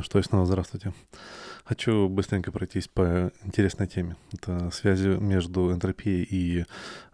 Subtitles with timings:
[0.00, 0.94] Ну что, и снова здравствуйте.
[1.66, 4.16] Хочу быстренько пройтись по интересной теме.
[4.32, 6.64] Это связи между энтропией и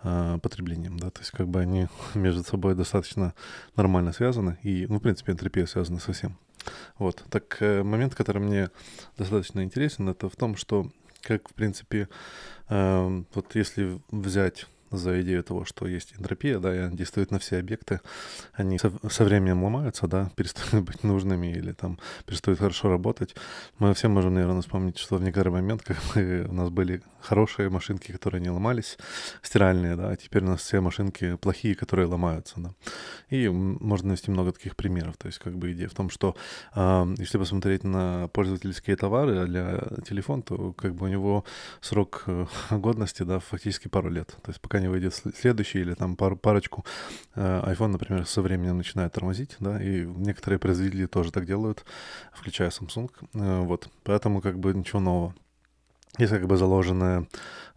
[0.05, 0.97] э, потреблением.
[0.97, 1.11] Да?
[1.11, 3.35] То есть как бы они между собой достаточно
[3.75, 4.57] нормально связаны.
[4.63, 6.39] И, ну, в принципе, энтропия связана со всем.
[6.97, 7.25] Вот.
[7.29, 8.71] Так э, момент, который мне
[9.19, 10.89] достаточно интересен, это в том, что
[11.23, 12.09] как, в принципе,
[12.69, 17.39] э, вот если взять за идею того, что есть энтропия, да, и она действует на
[17.39, 18.01] все объекты,
[18.53, 23.35] они со, со временем ломаются, да, перестают быть нужными или там перестают хорошо работать.
[23.79, 27.69] Мы все можем, наверное, вспомнить, что в некоторый момент, как мы, у нас были хорошие
[27.69, 28.99] машинки, которые не ломались,
[29.43, 32.71] стиральные, да, а теперь у нас все машинки плохие, которые ломаются, да.
[33.31, 35.17] И можно навести много таких примеров.
[35.17, 36.37] То есть, как бы идея в том, что
[36.75, 41.45] э, если посмотреть на пользовательские товары для телефона, то как бы у него
[41.81, 44.29] срок э, годности, да, фактически пару лет.
[44.43, 46.85] То есть, пока не выйдет следующий или там пару, парочку,
[47.35, 51.85] э, iPhone, например, со временем начинает тормозить, да, и некоторые производители тоже так делают,
[52.33, 53.11] включая Samsung.
[53.35, 55.35] Э, вот, поэтому как бы ничего нового.
[56.19, 57.27] Есть как бы заложенная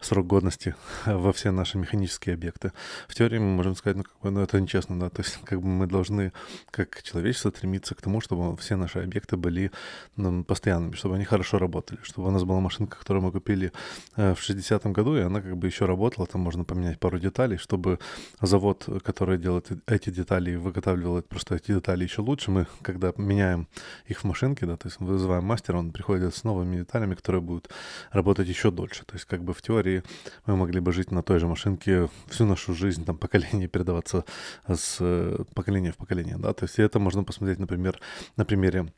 [0.00, 0.74] срок годности
[1.06, 2.72] во все наши механические объекты.
[3.08, 5.60] В теории мы можем сказать, ну, как бы, ну, это нечестно, да, то есть, как
[5.60, 6.32] бы мы должны,
[6.70, 9.70] как человечество, стремиться к тому, чтобы все наши объекты были
[10.16, 13.72] ну, постоянными, чтобы они хорошо работали, чтобы у нас была машинка, которую мы купили
[14.16, 17.58] э, в 60-м году, и она как бы еще работала, там можно поменять пару деталей,
[17.58, 17.98] чтобы
[18.40, 23.68] завод, который делает эти детали и выготавливает просто эти детали еще лучше, мы, когда меняем
[24.06, 27.68] их в машинке, да, то есть вызываем мастера, он приходит с новыми деталями, которые будут
[28.12, 30.02] работать еще дольше, то есть как бы в теории теории
[30.46, 34.24] мы могли бы жить на той же машинке всю нашу жизнь, там, поколение передаваться
[34.66, 38.00] с э, поколения в поколение, да, то есть это можно посмотреть, например,
[38.36, 38.92] на примере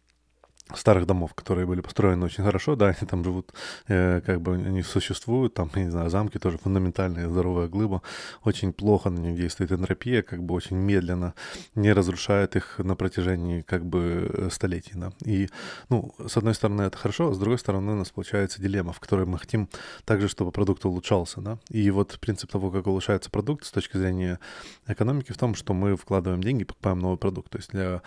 [0.76, 3.52] старых домов, которые были построены очень хорошо, да, они там живут,
[3.88, 8.02] э, как бы они существуют, там, я не знаю, замки тоже фундаментальная здоровая глыба,
[8.44, 11.34] очень плохо на них действует энтропия, как бы очень медленно,
[11.74, 15.48] не разрушает их на протяжении, как бы, столетий, да, и,
[15.88, 19.00] ну, с одной стороны это хорошо, а с другой стороны у нас получается дилемма, в
[19.00, 19.68] которой мы хотим
[20.04, 24.38] также, чтобы продукт улучшался, да, и вот принцип того, как улучшается продукт с точки зрения
[24.86, 28.02] экономики в том, что мы вкладываем деньги, покупаем новый продукт, то есть для,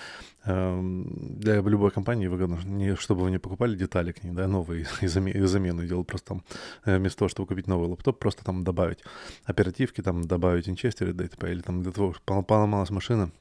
[0.45, 4.87] э, для любой компании выгодно не чтобы вы не покупали детали к ней, да, новые,
[5.01, 6.43] и, замену делал просто там,
[6.85, 8.99] э, вместо того, чтобы купить новый лаптоп, просто там добавить
[9.43, 13.31] оперативки, там добавить инчестеры, да, или там для того, чтобы поломалась машина,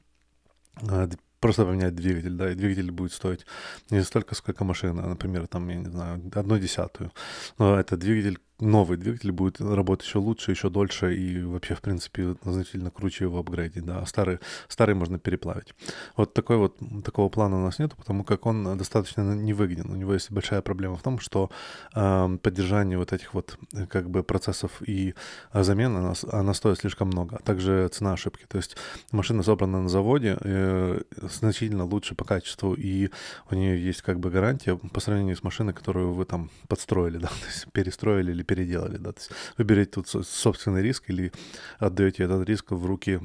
[0.89, 1.09] а,
[1.39, 3.45] просто поменять двигатель, да, и двигатель будет стоить
[3.89, 7.11] не столько, сколько машина, например, там, я не знаю, одну десятую.
[7.57, 12.35] Но это двигатель новый двигатель будет работать еще лучше, еще дольше и вообще, в принципе,
[12.43, 15.73] значительно круче его апгрейдить, да, а старый, старый можно переплавить.
[16.15, 19.91] Вот такой вот, такого плана у нас нет, потому как он достаточно невыгоден.
[19.91, 21.49] У него есть большая проблема в том, что
[21.93, 23.57] э, поддержание вот этих вот
[23.89, 25.15] как бы процессов и
[25.53, 28.45] замен, она, она стоит слишком много, а также цена ошибки.
[28.47, 28.77] То есть
[29.11, 33.09] машина собрана на заводе э, значительно лучше по качеству, и
[33.51, 37.27] у нее есть как бы гарантия по сравнению с машиной, которую вы там подстроили, да,
[37.27, 38.97] то есть перестроили или переделали.
[38.97, 39.11] Да?
[39.11, 41.31] То есть вы берете тут собственный риск или
[41.79, 43.19] отдаете этот риск в руки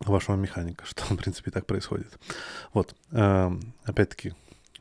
[0.00, 2.18] вашего механика, что, в принципе, так происходит.
[2.72, 2.94] Вот.
[3.12, 4.34] Эм, опять-таки,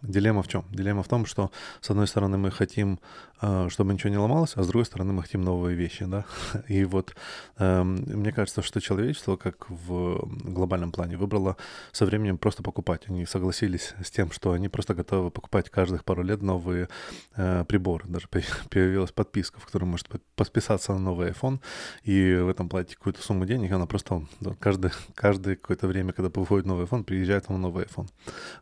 [0.08, 0.66] Дилемма в чем?
[0.72, 1.52] Дилемма в том, что
[1.82, 3.00] с одной стороны мы хотим,
[3.42, 6.26] э, чтобы ничего не ломалось, а с другой стороны мы хотим новые вещи, да.
[6.68, 7.16] И вот
[7.58, 11.58] эм, мне кажется, что человечество, как в глобальном плане, выбрало
[11.92, 13.04] со временем просто покупать.
[13.08, 16.90] Они согласились с тем, что они просто готовы покупать каждых пару лет новые
[17.36, 18.06] э, приборы.
[18.08, 18.28] Даже
[18.70, 21.60] появилась подписка, в которой может подписаться на новый iPhone,
[22.04, 24.26] и в этом платить какую-то сумму денег, она просто
[24.60, 28.08] каждый, каждое какое-то время, когда выходит новый iPhone, приезжает вам новый iPhone.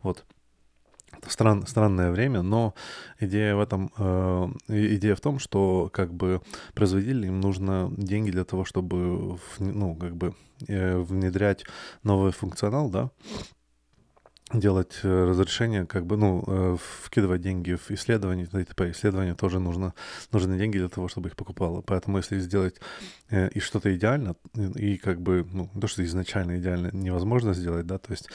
[0.02, 0.26] Вот.
[1.28, 2.74] Стран, странное время, но
[3.20, 6.42] идея в этом, э, идея в том, что как бы
[6.74, 10.36] производителям нужно деньги для того, чтобы, ну, как бы
[10.68, 11.66] э, внедрять
[12.04, 13.10] новый функционал, да,
[14.54, 18.92] делать э, разрешение, как бы, ну, э, вкидывать деньги в исследования, и т.п.
[18.92, 19.94] Исследования тоже нужно,
[20.32, 21.82] нужны деньги для того, чтобы их покупало.
[21.82, 22.76] Поэтому если сделать
[23.30, 24.36] э, и что-то идеально,
[24.76, 28.30] и как бы, ну, то, что изначально идеально невозможно сделать, да, то есть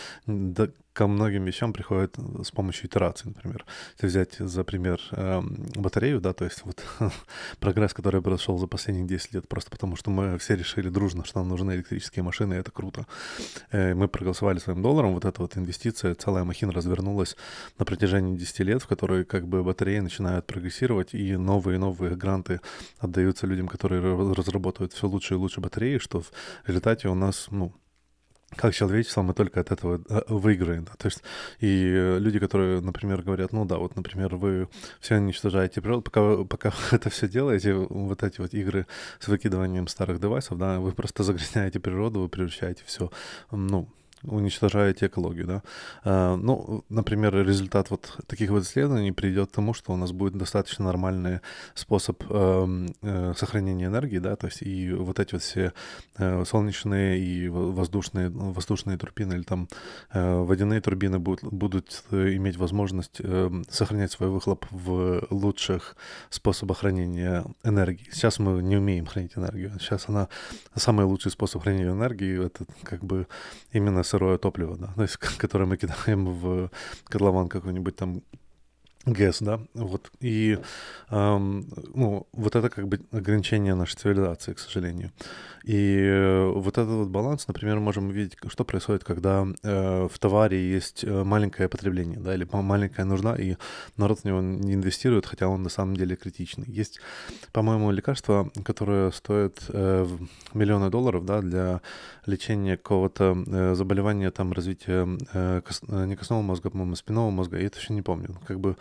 [0.98, 3.64] ко многим вещам приходит с помощью итерации, например.
[3.92, 5.40] Если взять за пример э,
[5.76, 6.82] батарею, да, то есть вот
[7.60, 11.38] прогресс, который произошел за последние 10 лет, просто потому что мы все решили дружно, что
[11.38, 13.06] нам нужны электрические машины, и это круто.
[13.70, 17.36] Э, мы проголосовали своим долларом, вот эта вот инвестиция, целая махина развернулась
[17.78, 22.16] на протяжении 10 лет, в которой как бы батареи начинают прогрессировать, и новые и новые
[22.16, 22.60] гранты
[22.98, 24.02] отдаются людям, которые
[24.34, 26.32] разработают все лучше и лучше батареи, что в
[26.66, 27.72] результате у нас, ну,
[28.56, 30.84] как человечество мы только от этого э, выиграем.
[30.84, 30.92] Да?
[30.96, 31.22] То есть
[31.60, 34.68] и э, люди, которые, например, говорят, ну да, вот, например, вы
[35.00, 38.86] все уничтожаете природу, пока, пока это все делаете, вот эти вот игры
[39.20, 43.10] с выкидыванием старых девайсов, да, вы просто загрязняете природу, вы превращаете все,
[43.50, 43.88] ну,
[44.22, 45.62] уничтожаете экологию, да.
[46.04, 50.36] А, ну, например, результат вот таких вот исследований придет к тому, что у нас будет
[50.36, 51.40] достаточно нормальный
[51.74, 55.72] способ эм, э, сохранения энергии, да, то есть и вот эти вот все
[56.16, 59.68] э, солнечные и воздушные, воздушные турбины или там
[60.12, 63.20] э, водяные турбины будут, будут иметь возможность
[63.68, 65.96] сохранять свой выхлоп в лучших
[66.30, 68.08] способах хранения энергии.
[68.12, 69.72] Сейчас мы не умеем хранить энергию.
[69.80, 70.28] Сейчас она
[70.74, 73.26] самый лучший способ хранения энергии, это как бы
[73.72, 76.70] именно сырое топливо, да, то есть, которое мы кидаем в
[77.04, 78.22] котлован какой-нибудь там
[79.12, 80.58] ГЭС, да, вот, и,
[81.10, 85.12] эм, ну, вот это как бы ограничение нашей цивилизации, к сожалению.
[85.64, 90.58] И э, вот этот вот баланс, например, можем увидеть, что происходит, когда э, в товаре
[90.58, 93.56] есть э, маленькое потребление, да, или маленькая нужда, и
[93.96, 96.64] народ в него не инвестирует, хотя он на самом деле критичный.
[96.68, 97.00] Есть,
[97.52, 100.06] по-моему, лекарство, которое стоит э,
[100.54, 101.80] миллионы долларов, да, для
[102.24, 107.58] лечения какого-то э, заболевания, там, развития э, кос, э, не костного мозга, по-моему, спинного мозга,
[107.58, 108.38] я это еще не помню.
[108.46, 108.76] Как бы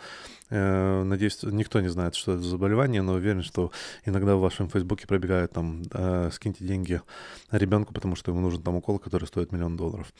[0.50, 3.70] надеюсь, никто не знает, что это за заболевание, но уверен, что
[4.06, 7.02] иногда в вашем фейсбуке пробегают там, э, скиньте деньги
[7.50, 10.12] ребенку, потому что ему нужен там укол, который стоит миллион долларов.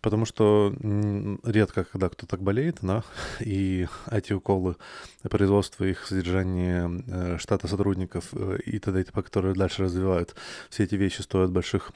[0.00, 0.74] Потому что
[1.44, 3.04] редко, когда кто так болеет, да,
[3.40, 4.76] и эти уколы,
[5.22, 9.00] производство их, содержание э, штата сотрудников и т.д.
[9.00, 10.34] и т.п., которые дальше развивают,
[10.70, 11.92] все эти вещи стоят больших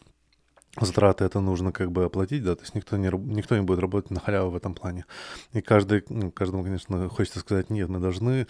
[0.80, 4.10] затраты это нужно как бы оплатить, да, то есть никто не, никто не будет работать
[4.10, 5.04] на халяву в этом плане.
[5.52, 8.46] И каждый, ну, каждому, конечно, хочется сказать, нет, мы должны,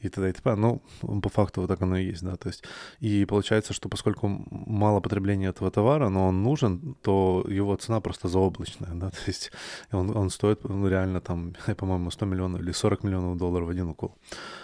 [0.00, 0.30] и т.д.
[0.30, 0.80] и т.п., но
[1.22, 2.64] по факту вот так оно и есть, да, то есть,
[3.00, 8.28] и получается, что поскольку мало потребления этого товара, но он нужен, то его цена просто
[8.28, 9.52] заоблачная, да, то есть
[9.92, 13.88] он, он стоит ну, реально там, по-моему, 100 миллионов или 40 миллионов долларов в один
[13.88, 14.16] укол.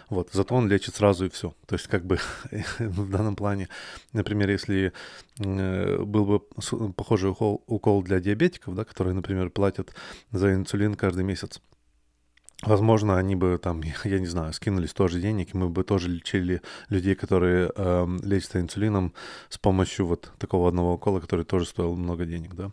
[0.08, 1.54] Вот, зато он лечит сразу и все.
[1.66, 2.18] То есть как бы
[2.78, 3.68] в данном плане,
[4.12, 4.92] например, если
[5.40, 6.40] э, был бы
[7.06, 9.94] похожий укол, укол для диабетиков, да, которые, например, платят
[10.32, 11.61] за инсулин каждый месяц,
[12.62, 16.62] Возможно, они бы там, я не знаю, скинулись тоже денег, и мы бы тоже лечили
[16.88, 19.12] людей, которые э, лечатся инсулином
[19.50, 22.70] с помощью вот такого одного укола, который тоже стоил много денег, да.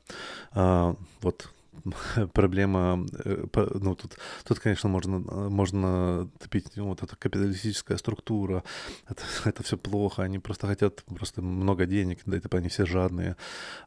[0.54, 1.50] А, вот
[2.34, 8.64] проблема, э, ну, тут, тут, конечно, можно, можно топить, ну, вот эта капиталистическая структура,
[9.10, 13.36] это, это все плохо, они просто хотят просто много денег, да, типа они все жадные.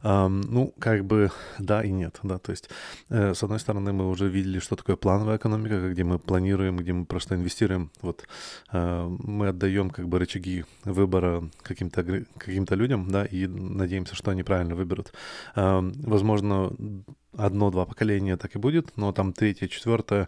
[0.03, 2.69] Um, ну, как бы да и нет, да, то есть,
[3.09, 6.93] э, с одной стороны, мы уже видели, что такое плановая экономика, где мы планируем, где
[6.93, 8.27] мы просто инвестируем, вот,
[8.71, 12.03] э, мы отдаем как бы рычаги выбора каким-то
[12.37, 15.13] каким людям, да, и надеемся, что они правильно выберут.
[15.55, 16.71] Э, возможно,
[17.37, 20.27] одно-два поколения так и будет, но там третье, четвертое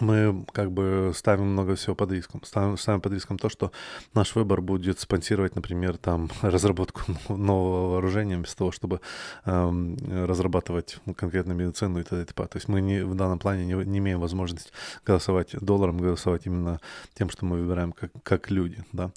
[0.00, 2.42] мы как бы ставим много всего под риском.
[2.44, 3.72] Ставим, ставим под риском то, что
[4.14, 9.00] наш выбор будет спонсировать, например, там разработку нового вооружения вместо того, чтобы
[9.44, 9.96] эм,
[10.26, 12.24] разрабатывать конкретно медицину и т.д.
[12.24, 14.72] То есть мы не, в данном плане не, не имеем возможности
[15.04, 16.80] голосовать долларом, голосовать именно
[17.14, 19.10] тем, что мы выбираем как, как люди, да.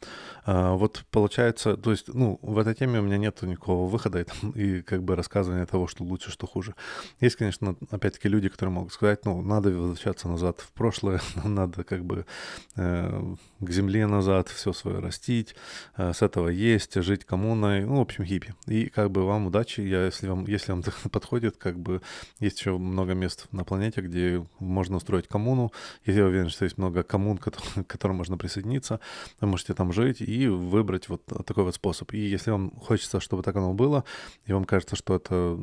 [0.46, 4.26] А, вот получается, то есть, ну, в этой теме у меня нет никакого выхода и,
[4.56, 6.76] и как бы рассказывания того, что лучше, что хуже.
[7.22, 12.04] Есть, конечно, опять-таки люди, которые могут сказать, ну, надо возвращаться назад в прошлое, надо как
[12.04, 12.26] бы
[12.76, 15.56] э, к земле назад все свое растить,
[15.98, 18.56] э, с этого есть, жить коммуной, ну, в общем, хиппи.
[18.68, 22.02] И как бы вам удачи, я, если вам, если вам подходит, как бы
[22.40, 25.72] есть еще много мест на планете, где можно устроить коммуну.
[26.06, 27.52] Я уверен, что есть много коммун, к
[27.88, 29.00] которым можно присоединиться.
[29.40, 32.14] Вы можете там жить и выбрать вот такой вот способ.
[32.14, 34.04] И если вам хочется, чтобы так оно было,
[34.46, 35.58] и вам кажется, что это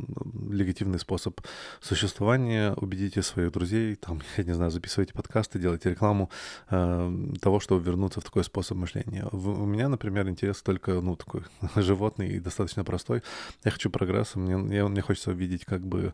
[0.50, 1.40] легитимный способ
[1.80, 6.30] существования, убедите своих друзей, там, я не знаю, записывайте записываете подкасты, делаете рекламу
[6.70, 9.26] э, того, чтобы вернуться в такой способ мышления.
[9.32, 11.42] В, у меня, например, интерес только, ну, такой
[11.76, 13.22] животный и достаточно простой.
[13.64, 16.12] Я хочу прогресса, мне, мне, мне хочется увидеть как бы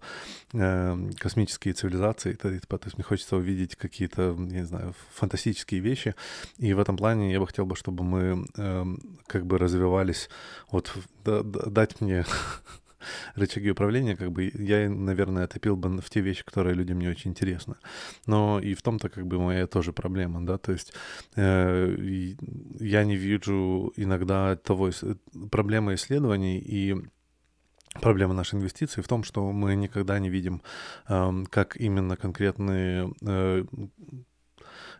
[0.53, 6.15] э, космические цивилизации, то, то есть мне хочется увидеть какие-то, не знаю, фантастические вещи,
[6.59, 8.85] и в этом плане я бы хотел бы, чтобы мы э,
[9.27, 10.29] как бы развивались,
[10.71, 10.93] вот
[11.25, 12.25] да, дать мне
[13.35, 17.31] рычаги управления, как бы я, наверное, топил бы в те вещи, которые людям не очень
[17.31, 17.77] интересны.
[18.27, 20.93] Но и в том-то как бы моя тоже проблема, да, то есть
[21.37, 21.97] э,
[22.81, 24.91] я не вижу иногда того
[25.51, 26.97] проблемы исследований и
[28.01, 30.63] Проблема нашей инвестиции в том, что мы никогда не видим,
[31.09, 33.65] э, как именно конкретные э,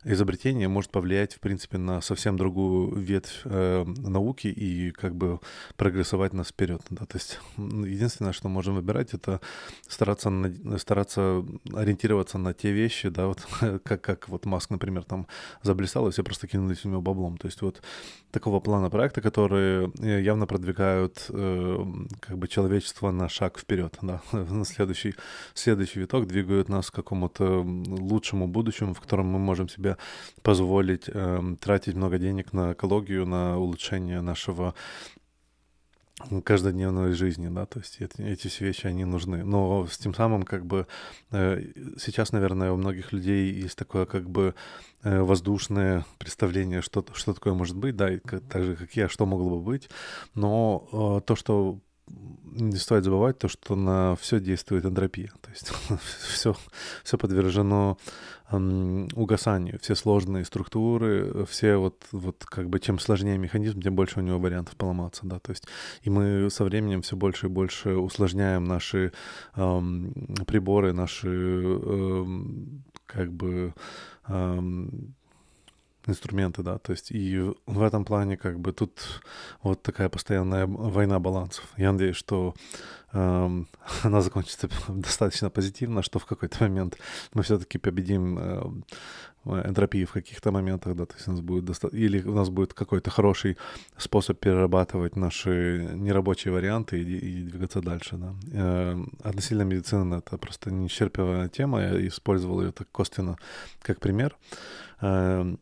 [0.05, 5.41] изобретение может повлиять, в принципе, на совсем другую ветвь э, науки и как бы
[5.77, 6.83] прогрессовать нас вперед.
[6.91, 7.07] Да?
[7.07, 9.41] То есть единственное, что можем выбирать, это
[9.89, 13.47] стараться, на, стараться ориентироваться на те вещи, да, вот
[13.85, 15.27] как, как вот Маск, например, там
[15.63, 17.37] заблистал, и все просто кинулись в него баблом.
[17.37, 17.83] То есть вот
[18.31, 21.85] такого плана проекта, которые э, явно продвигают э,
[22.21, 25.15] как бы человечество на шаг вперед, да, на следующий,
[25.55, 29.88] следующий виток двигают нас к какому-то лучшему будущему, в котором мы можем себе
[30.43, 34.75] позволить э, тратить много денег на экологию, на улучшение нашего
[36.45, 39.45] каждодневной жизни, да, то есть эти, эти все вещи, они нужны.
[39.45, 40.87] Но с тем самым, как бы,
[41.31, 41.63] э,
[41.99, 44.55] сейчас, наверное, у многих людей есть такое, как бы,
[45.05, 49.09] э, воздушное представление, что, что такое может быть, да, и как, так же, как я,
[49.09, 49.89] что могло бы быть.
[50.35, 51.79] Но э, то, что
[52.61, 55.33] не стоит забывать то, что на все действует энтропия.
[55.41, 55.73] То есть
[56.29, 56.57] все,
[57.05, 57.99] все подвержено
[58.51, 59.79] эм, угасанию.
[59.81, 64.39] Все сложные структуры, все вот, вот как бы чем сложнее механизм, тем больше у него
[64.39, 65.23] вариантов поломаться.
[65.25, 65.39] Да?
[65.39, 65.67] То есть,
[66.03, 69.13] и мы со временем все больше и больше усложняем наши
[69.55, 70.13] эм,
[70.47, 73.75] приборы, наши эм, как бы
[74.27, 75.15] эм,
[76.09, 79.23] инструменты, да, то есть и в этом плане как бы тут
[79.63, 81.65] вот такая постоянная война балансов.
[81.77, 82.55] Я надеюсь, что
[83.13, 83.65] э,
[84.03, 86.97] она закончится достаточно позитивно, что в какой-то момент
[87.35, 88.63] мы все-таки победим э,
[89.45, 91.89] энтропию в каких-то моментах, да, то есть у нас будет доста...
[91.89, 93.57] или у нас будет какой-то хороший
[93.97, 98.35] способ перерабатывать наши нерабочие варианты и, и двигаться дальше, да.
[98.53, 103.37] Э, относительно медицины это просто неисчерпывая тема, я использовал ее так косвенно
[103.83, 104.37] как пример.
[105.01, 105.57] Э,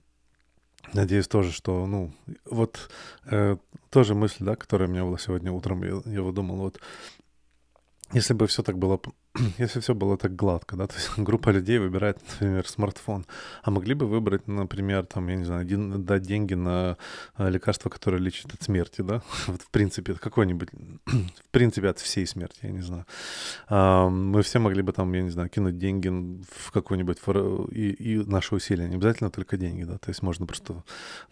[0.92, 2.12] Надеюсь тоже, что, ну,
[2.44, 2.90] вот
[3.24, 3.56] э,
[3.90, 6.80] тоже мысль, да, которая у меня была сегодня утром, я, я выдумал, вот
[8.12, 9.00] если бы все так было,
[9.58, 13.26] если все было так гладко, да, то есть группа людей выбирает, например, смартфон,
[13.62, 16.96] а могли бы выбрать, например, там, я не знаю, один, дать деньги на
[17.34, 20.68] а, лекарство, которое лечит от смерти, да, вот в принципе, какой-нибудь,
[21.06, 23.06] в принципе, от всей смерти, я не знаю.
[24.10, 27.18] Мы все могли бы там, я не знаю, кинуть деньги в какой-нибудь,
[27.72, 30.82] и, и наши усилия, не обязательно только деньги, да, то есть можно просто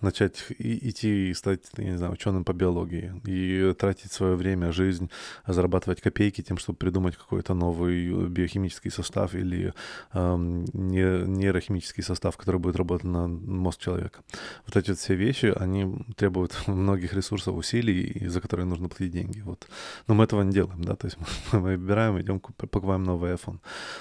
[0.00, 4.73] начать и, идти и стать, я не знаю, ученым по биологии, и тратить свое время,
[4.73, 5.11] жизнь,
[5.46, 9.73] зарабатывать копейки тем, чтобы придумать какой-то новый биохимический состав или
[10.13, 14.21] э, нейрохимический состав, который будет работать на мозг человека.
[14.67, 19.41] Вот эти вот все вещи, они требуют многих ресурсов, усилий, за которые нужно платить деньги.
[19.41, 19.69] Вот.
[20.07, 21.19] Но мы этого не делаем, да, то есть
[21.53, 23.59] мы, выбираем, идем, покупаем новый iPhone.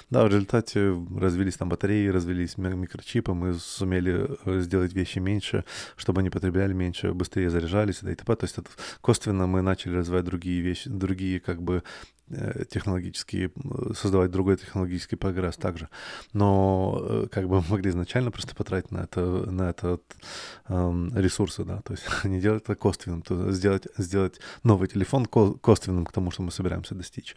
[0.10, 5.64] Да, в результате развились там батареи, развились микрочипы, мы сумели э, сделать вещи меньше,
[5.96, 8.36] чтобы они потребляли меньше, быстрее заряжались и т.п.
[8.36, 8.70] То есть это
[9.02, 12.23] косвенно мы начали развивать другие вещи, другие как бы Э,
[12.70, 13.52] технологический,
[13.96, 15.90] создавать другой технологический прогресс также.
[16.34, 20.00] Но э, как бы могли изначально просто потратить на это, на это
[20.68, 26.06] эм, ресурсы, да, то есть не делать это косвенным, то сделать, сделать новый телефон косвенным
[26.06, 27.36] к тому, что мы собираемся достичь.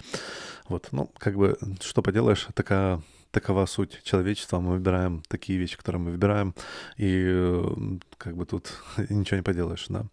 [0.68, 4.60] Вот, ну, как бы, что поделаешь, такая такова суть человечества.
[4.60, 6.54] Мы выбираем такие вещи, которые мы выбираем,
[6.96, 7.74] и э,
[8.18, 8.72] как бы тут
[9.10, 10.06] ничего не поделаешь, да.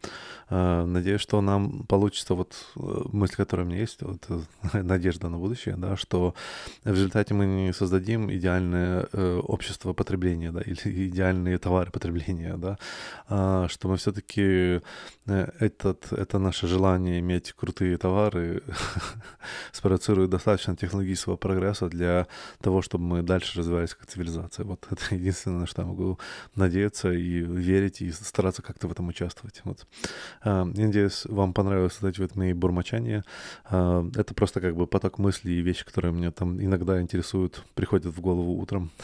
[0.49, 2.79] А, надеюсь, что нам получится вот э,
[3.11, 4.41] мысль, которая у меня есть, вот э,
[4.83, 6.35] надежда на будущее, да, что
[6.83, 12.77] в результате мы не создадим идеальное общество потребления, да, или идеальные товары потребления, да,
[13.27, 14.81] а что мы все-таки
[15.25, 18.63] этот, это наше желание иметь крутые товары
[19.71, 22.27] спровоцирует достаточно технологического прогресса для
[22.61, 24.65] того, чтобы мы дальше развивались как цивилизация.
[24.65, 26.19] Вот это единственное, на что я могу
[26.55, 29.61] надеяться и верить, и стараться как-то в этом участвовать.
[29.63, 29.85] Вот.
[30.41, 33.23] А, я надеюсь, вам понравилось вот эти вот мои бурмочания.
[33.65, 38.05] А, это просто как бы поток мыслей и вещи, которые меня там иногда интересуют, приходят
[38.13, 38.91] в голову утром.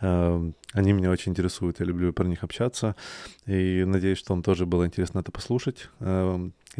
[0.00, 2.96] А, они меня очень интересуют, я люблю про них общаться.
[3.44, 5.90] И надеюсь, что вам тоже было интересно это послушать.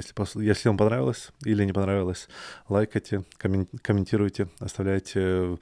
[0.03, 0.37] Если.
[0.37, 2.29] Если вам понравилось или не понравилось,
[2.69, 5.59] лайкайте, комментируйте, оставляйте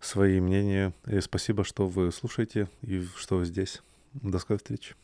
[0.00, 0.92] свои мнения.
[1.06, 3.82] И спасибо, что вы слушаете и что вы здесь.
[4.14, 4.94] До скорой встречи.